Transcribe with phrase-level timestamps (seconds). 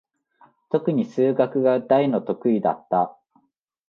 [0.71, 3.15] とくに数学が大の得意だった。